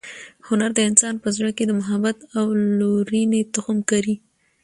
[0.47, 2.45] هنر د انسان په زړه کې د محبت او
[2.79, 4.15] لورینې تخم کري.